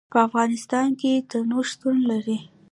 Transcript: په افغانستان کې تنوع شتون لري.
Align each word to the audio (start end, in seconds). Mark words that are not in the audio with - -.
په 0.11 0.17
افغانستان 0.27 0.87
کې 0.99 1.11
تنوع 1.29 1.63
شتون 1.71 1.97
لري. 2.09 2.37